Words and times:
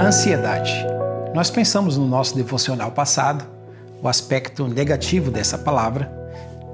Ansiedade. 0.00 0.72
Nós 1.34 1.50
pensamos 1.50 1.96
no 1.96 2.06
nosso 2.06 2.36
devocional 2.36 2.92
passado 2.92 3.44
o 4.00 4.06
aspecto 4.06 4.68
negativo 4.68 5.28
dessa 5.28 5.58
palavra, 5.58 6.08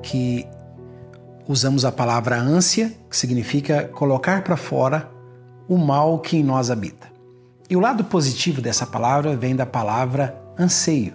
que 0.03 0.47
usamos 1.49 1.87
a 1.87 1.91
palavra 1.91 2.37
ânsia, 2.37 2.93
que 3.09 3.17
significa 3.17 3.85
colocar 3.89 4.45
para 4.45 4.59
fora 4.59 5.11
o 5.67 5.79
mal 5.79 6.19
que 6.19 6.37
em 6.37 6.45
nós 6.45 6.71
habita. 6.71 7.09
E 7.69 7.75
o 7.75 7.81
lado 7.81 8.05
positivo 8.05 8.61
dessa 8.61 8.87
palavra 8.87 9.35
vem 9.35 9.57
da 9.57 9.65
palavra 9.65 10.39
anseio. 10.59 11.15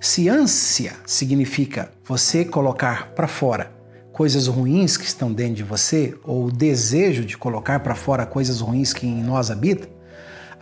Se 0.00 0.28
ânsia 0.28 0.92
significa 1.04 1.90
você 2.04 2.44
colocar 2.44 3.08
para 3.16 3.26
fora 3.26 3.72
coisas 4.12 4.46
ruins 4.46 4.96
que 4.96 5.06
estão 5.06 5.32
dentro 5.32 5.54
de 5.54 5.64
você, 5.64 6.14
ou 6.22 6.44
o 6.44 6.52
desejo 6.52 7.24
de 7.24 7.36
colocar 7.36 7.80
para 7.80 7.96
fora 7.96 8.24
coisas 8.24 8.60
ruins 8.60 8.92
que 8.92 9.06
em 9.08 9.24
nós 9.24 9.50
habita, 9.50 9.88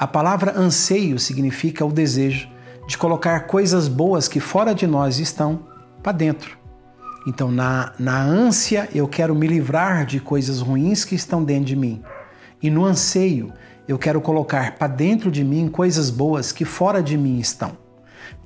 a 0.00 0.06
palavra 0.06 0.58
anseio 0.58 1.18
significa 1.18 1.84
o 1.84 1.92
desejo 1.92 2.48
de 2.88 2.96
colocar 2.96 3.40
coisas 3.40 3.86
boas 3.86 4.28
que 4.28 4.40
fora 4.40 4.74
de 4.74 4.86
nós 4.86 5.18
estão 5.18 5.66
para 6.02 6.12
dentro. 6.12 6.56
Então, 7.26 7.50
na, 7.50 7.92
na 7.98 8.18
ânsia, 8.22 8.88
eu 8.94 9.06
quero 9.06 9.34
me 9.34 9.46
livrar 9.46 10.06
de 10.06 10.18
coisas 10.18 10.62
ruins 10.62 11.04
que 11.04 11.14
estão 11.14 11.44
dentro 11.44 11.66
de 11.66 11.76
mim. 11.76 12.02
E 12.62 12.70
no 12.70 12.86
anseio, 12.86 13.52
eu 13.86 13.98
quero 13.98 14.22
colocar 14.22 14.76
para 14.78 14.86
dentro 14.86 15.30
de 15.30 15.44
mim 15.44 15.68
coisas 15.68 16.08
boas 16.08 16.50
que 16.50 16.64
fora 16.64 17.02
de 17.02 17.18
mim 17.18 17.38
estão. 17.38 17.76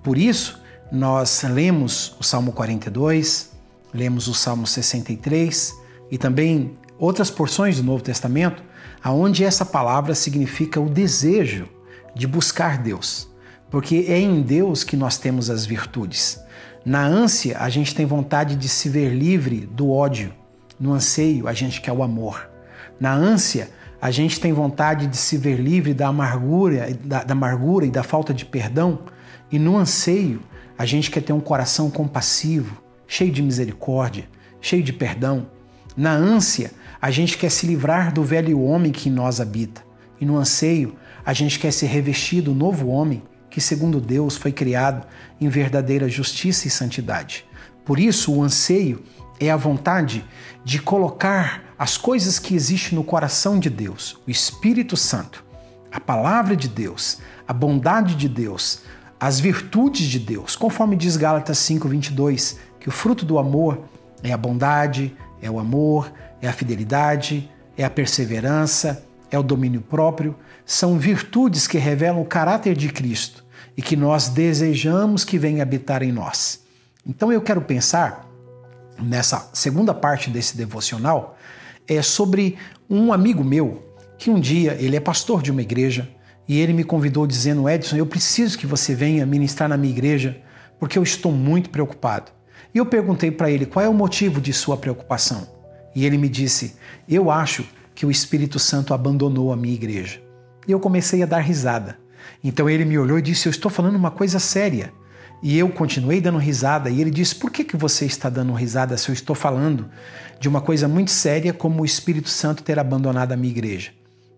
Por 0.03 0.19
isso, 0.19 0.61
nós 0.91 1.45
lemos 1.45 2.17
o 2.19 2.25
Salmo 2.25 2.51
42, 2.51 3.53
lemos 3.95 4.27
o 4.27 4.35
Salmo 4.35 4.67
63 4.67 5.73
e 6.11 6.19
também 6.19 6.77
outras 6.99 7.31
porções 7.31 7.77
do 7.77 7.85
Novo 7.85 8.03
Testamento, 8.03 8.61
aonde 9.05 9.45
essa 9.45 9.67
palavra 9.67 10.15
significa 10.15 10.81
o 10.81 10.89
desejo 10.89 11.69
de 12.15 12.27
buscar 12.27 12.79
Deus, 12.79 13.29
porque 13.71 14.07
é 14.09 14.19
em 14.19 14.41
Deus 14.41 14.83
que 14.83 14.97
nós 14.97 15.19
temos 15.19 15.51
as 15.51 15.67
virtudes. 15.67 16.41
Na 16.87 17.05
ânsia, 17.05 17.59
a 17.59 17.69
gente 17.69 17.95
tem 17.95 18.07
vontade 18.07 18.57
de 18.57 18.67
se 18.67 18.89
ver 18.89 19.11
livre 19.11 19.61
do 19.61 19.91
ódio. 19.91 20.33
No 20.81 20.95
anseio, 20.95 21.47
a 21.47 21.53
gente 21.53 21.83
quer 21.83 21.93
o 21.93 22.03
amor. 22.03 22.49
Na 22.99 23.13
ânsia, 23.13 23.69
a 24.01 24.11
gente 24.11 24.41
tem 24.41 24.55
vontade 24.55 25.07
de 25.07 25.19
se 25.19 25.37
ver 25.37 25.61
livre 25.61 25.93
da 25.93 26.09
amargura, 26.09 26.89
da, 27.05 27.25
da 27.25 27.33
amargura 27.33 27.85
e 27.85 27.91
da 27.91 28.03
falta 28.03 28.33
de 28.33 28.47
perdão. 28.47 29.01
E 29.53 29.59
no 29.59 29.77
anseio, 29.77 30.41
a 30.79 30.87
gente 30.87 31.11
quer 31.11 31.21
ter 31.21 31.33
um 31.33 31.41
coração 31.41 31.91
compassivo, 31.91 32.83
cheio 33.07 33.31
de 33.31 33.43
misericórdia, 33.43 34.25
cheio 34.61 34.83
de 34.83 34.93
perdão. 34.93 35.47
Na 35.97 36.13
ânsia, 36.13 36.73
a 37.01 37.11
gente 37.11 37.39
quer 37.39 37.51
se 37.51 37.67
livrar 37.67 38.13
do 38.13 38.25
velho 38.25 38.61
homem 38.61 38.91
que 38.91 39.09
em 39.09 39.13
nós 39.13 39.41
habita. 39.41 39.85
E 40.21 40.25
no 40.25 40.37
anseio, 40.37 40.97
a 41.25 41.33
gente 41.33 41.59
quer 41.59 41.73
ser 41.73 41.87
revestido 41.87 42.53
do 42.53 42.59
novo 42.59 42.89
homem 42.89 43.23
que, 43.49 43.61
segundo 43.61 44.01
Deus, 44.01 44.37
foi 44.37 44.51
criado 44.51 45.07
em 45.41 45.49
verdadeira 45.49 46.09
justiça 46.09 46.67
e 46.67 46.71
santidade. 46.71 47.47
Por 47.85 48.01
isso, 48.01 48.33
o 48.33 48.43
anseio 48.43 49.03
é 49.39 49.51
a 49.51 49.57
vontade 49.57 50.25
de 50.65 50.81
colocar 50.81 51.63
as 51.79 51.97
coisas 51.97 52.39
que 52.39 52.55
existem 52.55 52.97
no 52.97 53.05
coração 53.05 53.59
de 53.59 53.69
Deus, 53.69 54.17
o 54.27 54.31
Espírito 54.31 54.97
Santo, 54.97 55.45
a 55.93 56.01
palavra 56.01 56.57
de 56.57 56.69
Deus, 56.69 57.19
a 57.47 57.53
bondade 57.53 58.15
de 58.15 58.29
Deus, 58.29 58.81
as 59.21 59.39
virtudes 59.39 60.07
de 60.07 60.19
Deus, 60.19 60.57
conforme 60.57 60.97
diz 60.97 61.17
Gálatas 61.17 61.59
5:22, 61.59 62.59
que 62.81 62.89
o 62.89 62.93
fruto 62.93 63.25
do 63.25 63.39
amor 63.39 63.85
é 64.23 64.33
a 64.33 64.37
bondade, 64.37 65.17
é 65.45 65.51
o 65.51 65.59
amor, 65.59 66.11
é 66.41 66.49
a 66.49 66.53
fidelidade, 66.55 67.51
é 67.77 67.85
a 67.85 67.91
perseverança, 67.91 69.05
é 69.31 69.39
o 69.39 69.43
domínio 69.43 69.83
próprio, 69.83 70.35
são 70.65 70.99
virtudes 70.99 71.67
que 71.67 71.77
revelam 71.77 72.23
o 72.23 72.25
caráter 72.25 72.75
de 72.75 72.89
Cristo 72.89 73.45
e 73.77 73.83
que 73.83 73.95
nós 73.95 74.31
desejamos 74.31 75.23
que 75.23 75.39
venha 75.39 75.63
habitar 75.63 76.03
em 76.03 76.11
nós. 76.11 76.65
Então 77.07 77.31
eu 77.31 77.43
quero 77.43 77.61
pensar 77.61 78.27
nessa 78.99 79.51
segunda 79.53 79.93
parte 79.93 80.31
desse 80.31 80.57
devocional 80.57 81.37
é 81.87 82.01
sobre 82.01 82.57
um 82.89 83.13
amigo 83.13 83.45
meu 83.45 83.85
que 84.17 84.31
um 84.31 84.41
dia 84.41 84.79
ele 84.81 84.97
é 84.97 85.01
pastor 85.01 85.43
de 85.43 85.51
uma 85.51 85.61
igreja 85.61 86.09
e 86.49 86.59
ele 86.59 86.73
me 86.73 86.85
convidou 86.85 87.27
dizendo: 87.27 87.69
Edson, 87.69 87.97
eu 87.97 88.07
preciso 88.07 88.57
que 88.57 88.67
você 88.67 88.95
venha 88.95 89.27
ministrar 89.27 89.69
na 89.69 89.77
minha 89.77 89.93
igreja 89.93 90.41
porque 90.81 90.97
eu 90.97 91.03
estou 91.03 91.33
muito 91.33 91.69
preocupado. 91.69 92.33
E 92.75 92.79
eu 92.79 92.85
perguntei 92.85 93.31
para 93.31 93.51
ele 93.51 93.67
qual 93.67 93.85
é 93.85 93.89
o 93.89 93.95
motivo 93.95 94.41
de 94.41 94.53
sua 94.53 94.77
preocupação. 94.77 95.47
E 95.95 96.05
ele 96.05 96.19
me 96.19 96.29
disse: 96.29 96.75
Eu 97.09 97.31
acho 97.31 97.65
que 97.95 98.05
o 98.05 98.11
Espírito 98.11 98.59
Santo 98.59 98.93
abandonou 98.93 99.53
a 99.53 99.57
minha 99.57 99.75
igreja. 99.75 100.21
E 100.67 100.73
eu 100.73 100.81
comecei 100.81 101.23
a 101.23 101.27
dar 101.27 101.39
risada. 101.39 101.97
Então 102.43 102.69
ele 102.69 102.85
me 102.85 102.99
olhou 102.99 103.19
e 103.19 103.23
disse: 103.23 103.47
Eu 103.47 103.51
estou 103.51 103.71
falando 103.71 103.95
uma 103.95 104.11
coisa 104.11 104.41
séria. 104.41 104.93
E 105.43 105.59
eu 105.59 105.69
continuei 105.69 106.21
dando 106.21 106.39
risada. 106.39 106.91
E 106.91 107.01
ele 107.01 107.11
disse: 107.11 107.37
Por 107.37 107.51
que, 107.51 107.63
que 107.63 107.77
você 107.77 108.07
está 108.07 108.29
dando 108.29 108.53
risada 108.53 108.97
se 108.97 109.09
eu 109.09 109.13
estou 109.13 109.37
falando 109.37 109.89
de 110.41 110.49
uma 110.49 110.61
coisa 110.61 110.89
muito 110.89 111.13
séria 111.13 111.53
como 111.53 111.83
o 111.83 111.85
Espírito 111.85 112.29
Santo 112.29 112.65
ter 112.65 112.79
abandonado 112.79 113.33
a 113.33 113.37
minha 113.37 113.53
igreja? 113.53 113.93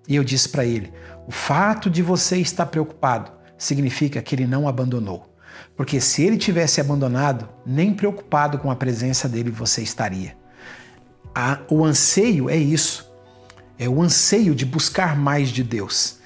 E 0.06 0.14
eu 0.14 0.22
disse 0.22 0.48
para 0.48 0.64
ele: 0.64 0.92
O 1.26 1.32
fato 1.32 1.88
de 1.88 2.02
você 2.02 2.36
estar 2.36 2.66
preocupado 2.66 3.32
significa 3.56 4.20
que 4.20 4.34
ele 4.34 4.46
não 4.46 4.68
abandonou. 4.68 5.34
Porque 5.76 6.00
se 6.00 6.22
ele 6.22 6.36
tivesse 6.36 6.80
abandonado, 6.80 7.48
nem 7.64 7.92
preocupado 7.92 8.58
com 8.58 8.70
a 8.70 8.76
presença 8.76 9.28
dele 9.28 9.50
você 9.50 9.82
estaria. 9.82 10.36
o 11.68 11.84
anseio 11.84 12.48
é 12.48 12.56
isso. 12.56 13.10
É 13.78 13.88
o 13.88 14.02
anseio 14.02 14.54
de 14.54 14.64
buscar 14.64 15.16
mais 15.16 15.50
de 15.50 15.62
Deus. 15.62 16.18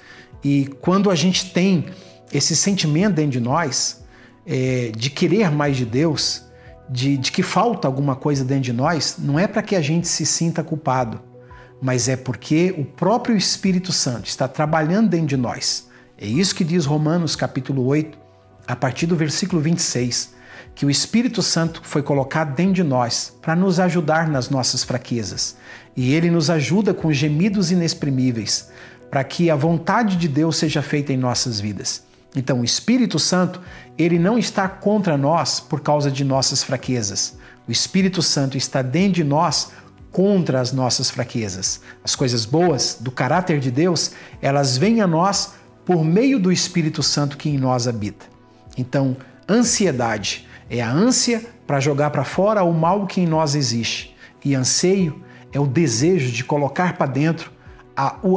E 0.43 0.67
quando 0.81 1.11
a 1.11 1.15
gente 1.15 1.51
tem 1.51 1.85
esse 2.31 2.55
sentimento 2.55 3.15
dentro 3.15 3.31
de 3.31 3.39
nós, 3.39 4.03
é, 4.45 4.91
de 4.95 5.09
querer 5.09 5.51
mais 5.51 5.75
de 5.75 5.85
Deus, 5.85 6.45
de, 6.89 7.17
de 7.17 7.31
que 7.31 7.43
falta 7.43 7.87
alguma 7.87 8.15
coisa 8.15 8.43
dentro 8.43 8.63
de 8.63 8.73
nós, 8.73 9.15
não 9.19 9.37
é 9.37 9.47
para 9.47 9.61
que 9.61 9.75
a 9.75 9.81
gente 9.81 10.07
se 10.07 10.25
sinta 10.25 10.63
culpado, 10.63 11.21
mas 11.81 12.07
é 12.07 12.15
porque 12.15 12.73
o 12.77 12.85
próprio 12.85 13.35
Espírito 13.35 13.91
Santo 13.91 14.27
está 14.27 14.47
trabalhando 14.47 15.09
dentro 15.09 15.27
de 15.27 15.37
nós. 15.37 15.89
É 16.17 16.25
isso 16.25 16.53
que 16.53 16.63
diz 16.63 16.85
Romanos 16.85 17.35
capítulo 17.35 17.85
8, 17.85 18.17
a 18.71 18.75
partir 18.77 19.05
do 19.05 19.17
versículo 19.17 19.61
26, 19.61 20.33
que 20.73 20.85
o 20.85 20.89
Espírito 20.89 21.41
Santo 21.41 21.81
foi 21.83 22.01
colocado 22.01 22.55
dentro 22.55 22.75
de 22.75 22.83
nós 22.83 23.35
para 23.41 23.53
nos 23.53 23.81
ajudar 23.81 24.29
nas 24.29 24.49
nossas 24.49 24.81
fraquezas. 24.81 25.57
E 25.93 26.13
ele 26.13 26.31
nos 26.31 26.49
ajuda 26.49 26.93
com 26.93 27.11
gemidos 27.11 27.69
inexprimíveis, 27.69 28.69
para 29.09 29.25
que 29.25 29.51
a 29.51 29.57
vontade 29.57 30.15
de 30.15 30.29
Deus 30.29 30.55
seja 30.55 30.81
feita 30.81 31.11
em 31.11 31.17
nossas 31.17 31.59
vidas. 31.59 32.03
Então, 32.33 32.61
o 32.61 32.63
Espírito 32.63 33.19
Santo, 33.19 33.59
ele 33.97 34.17
não 34.17 34.37
está 34.37 34.69
contra 34.69 35.17
nós 35.17 35.59
por 35.59 35.81
causa 35.81 36.09
de 36.09 36.23
nossas 36.23 36.63
fraquezas. 36.63 37.37
O 37.67 37.71
Espírito 37.73 38.21
Santo 38.21 38.57
está 38.57 38.81
dentro 38.81 39.15
de 39.15 39.25
nós 39.25 39.71
contra 40.13 40.61
as 40.61 40.71
nossas 40.71 41.09
fraquezas. 41.09 41.81
As 42.05 42.15
coisas 42.15 42.45
boas 42.45 42.97
do 43.01 43.11
caráter 43.11 43.59
de 43.59 43.69
Deus, 43.69 44.11
elas 44.41 44.77
vêm 44.77 45.01
a 45.01 45.07
nós 45.07 45.55
por 45.85 46.05
meio 46.05 46.39
do 46.39 46.53
Espírito 46.53 47.03
Santo 47.03 47.35
que 47.35 47.49
em 47.49 47.57
nós 47.57 47.85
habita. 47.85 48.30
Então, 48.77 49.15
ansiedade 49.47 50.47
é 50.69 50.81
a 50.81 50.91
ânsia 50.91 51.43
para 51.67 51.79
jogar 51.79 52.09
para 52.09 52.23
fora 52.23 52.63
o 52.63 52.73
mal 52.73 53.05
que 53.05 53.21
em 53.21 53.27
nós 53.27 53.55
existe. 53.55 54.15
E 54.43 54.55
anseio 54.55 55.21
é 55.51 55.59
o 55.59 55.67
desejo 55.67 56.31
de 56.31 56.43
colocar 56.43 56.97
para 56.97 57.11
dentro 57.11 57.51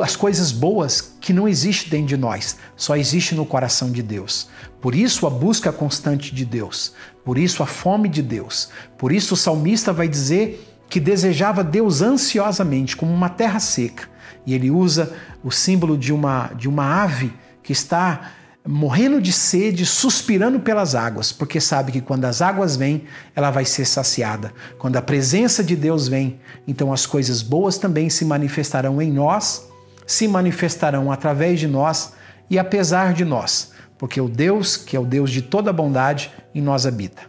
as 0.02 0.16
coisas 0.16 0.52
boas 0.52 1.14
que 1.20 1.32
não 1.32 1.48
existem 1.48 1.90
dentro 1.90 2.08
de 2.08 2.16
nós, 2.16 2.58
só 2.76 2.96
existe 2.96 3.34
no 3.34 3.46
coração 3.46 3.90
de 3.90 4.02
Deus. 4.02 4.48
Por 4.80 4.94
isso 4.94 5.26
a 5.26 5.30
busca 5.30 5.72
constante 5.72 6.34
de 6.34 6.44
Deus, 6.44 6.92
por 7.24 7.38
isso 7.38 7.62
a 7.62 7.66
fome 7.66 8.08
de 8.08 8.20
Deus. 8.20 8.68
Por 8.98 9.12
isso 9.12 9.34
o 9.34 9.36
salmista 9.36 9.92
vai 9.92 10.08
dizer 10.08 10.74
que 10.88 11.00
desejava 11.00 11.64
Deus 11.64 12.02
ansiosamente, 12.02 12.96
como 12.96 13.12
uma 13.12 13.28
terra 13.28 13.60
seca. 13.60 14.08
E 14.44 14.52
ele 14.52 14.70
usa 14.70 15.14
o 15.42 15.50
símbolo 15.50 15.96
de 15.96 16.12
uma, 16.12 16.48
de 16.48 16.68
uma 16.68 17.02
ave 17.02 17.32
que 17.62 17.72
está 17.72 18.32
morrendo 18.66 19.20
de 19.20 19.30
sede, 19.30 19.84
suspirando 19.84 20.58
pelas 20.58 20.94
águas, 20.94 21.30
porque 21.30 21.60
sabe 21.60 21.92
que 21.92 22.00
quando 22.00 22.24
as 22.24 22.40
águas 22.40 22.76
vêm, 22.76 23.04
ela 23.36 23.50
vai 23.50 23.66
ser 23.66 23.84
saciada. 23.84 24.54
Quando 24.78 24.96
a 24.96 25.02
presença 25.02 25.62
de 25.62 25.76
Deus 25.76 26.08
vem, 26.08 26.40
então 26.66 26.90
as 26.90 27.04
coisas 27.04 27.42
boas 27.42 27.76
também 27.76 28.08
se 28.08 28.24
manifestarão 28.24 29.02
em 29.02 29.12
nós, 29.12 29.68
se 30.06 30.26
manifestarão 30.26 31.12
através 31.12 31.60
de 31.60 31.68
nós 31.68 32.14
e 32.48 32.58
apesar 32.58 33.12
de 33.12 33.24
nós, 33.24 33.72
porque 33.98 34.18
o 34.18 34.28
Deus, 34.28 34.78
que 34.78 34.96
é 34.96 35.00
o 35.00 35.04
Deus 35.04 35.30
de 35.30 35.42
toda 35.42 35.72
bondade, 35.72 36.32
em 36.54 36.62
nós 36.62 36.86
habita. 36.86 37.22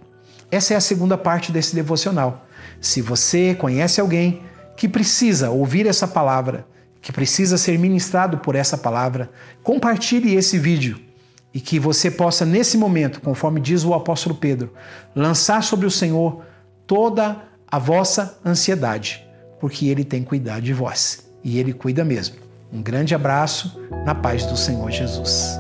Essa 0.50 0.74
é 0.74 0.78
a 0.78 0.82
segunda 0.82 1.18
parte 1.18 1.52
desse 1.52 1.76
devocional. 1.76 2.48
Se 2.80 3.02
você 3.02 3.54
conhece 3.56 4.00
alguém 4.00 4.42
que 4.78 4.88
precisa 4.88 5.50
ouvir 5.50 5.86
essa 5.86 6.08
palavra, 6.08 6.66
que 7.02 7.12
precisa 7.12 7.58
ser 7.58 7.78
ministrado 7.78 8.38
por 8.38 8.56
essa 8.56 8.78
palavra, 8.78 9.30
compartilhe 9.64 10.36
esse 10.36 10.58
vídeo 10.58 10.98
e 11.56 11.62
que 11.62 11.80
você 11.80 12.12
possa, 12.12 12.46
nesse 12.46 12.78
momento, 12.78 13.22
conforme 13.22 13.62
diz 13.62 13.86
o 13.86 13.94
apóstolo 13.94 14.36
Pedro, 14.36 14.74
lançar 15.16 15.64
sobre 15.64 15.86
o 15.86 15.92
Senhor 15.92 16.44
toda 16.86 17.44
a 17.66 17.80
vossa 17.80 18.38
ansiedade, 18.46 19.26
porque 19.58 19.88
Ele 19.88 20.04
tem 20.04 20.22
cuidado 20.22 20.64
de 20.64 20.74
vós 20.74 21.26
e 21.42 21.58
Ele 21.58 21.72
cuida 21.72 22.04
mesmo. 22.04 22.36
Um 22.74 22.82
grande 22.82 23.16
abraço, 23.16 23.80
na 24.06 24.14
paz 24.14 24.46
do 24.46 24.58
Senhor 24.58 24.92
Jesus. 24.92 25.58